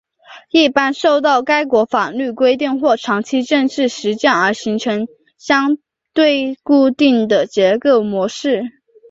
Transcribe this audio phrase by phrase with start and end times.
[0.49, 5.77] 一般受到该国法律规定或长期政治实践而形成相
[6.11, 8.63] 对固定的结构模式。